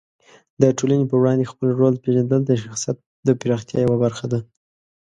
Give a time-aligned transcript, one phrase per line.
[0.61, 4.39] د ټولنې په وړاندې خپل رول پېژندل د شخصیت د پراختیا یوه برخه ده.